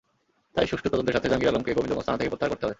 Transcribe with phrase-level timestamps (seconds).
[0.55, 2.69] তাই সুষ্ঠু তদন্তের স্বার্থে জাহাঙ্গীর আলমকে গোবিন্দগঞ্জ থানা থেকে প্রত্যাহার করতে হবে।